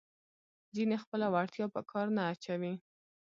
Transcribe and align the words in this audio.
ځینې 0.75 0.95
خپله 1.03 1.25
وړتیا 1.33 1.65
په 1.75 1.81
کار 1.91 2.07
نه 2.17 2.21
اچوي. 2.31 2.73